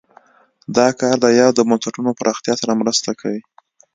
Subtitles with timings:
[0.77, 3.41] دا کار د یادو بنسټونو پراختیا سره مرسته کوي.